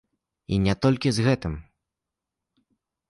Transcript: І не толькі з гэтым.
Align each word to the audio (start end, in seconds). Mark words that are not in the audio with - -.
І 0.55 0.57
не 0.65 0.73
толькі 0.85 1.13
з 1.17 1.27
гэтым. 1.27 1.53